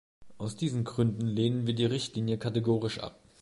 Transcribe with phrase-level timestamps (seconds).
[0.39, 3.19] Aus diesen Gründen lehnen wir die Richtlinie kategorisch ab.